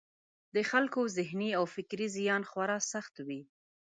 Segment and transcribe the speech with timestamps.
[0.55, 3.41] د خلکو ذهني او فکري زیان خورا سخت وي.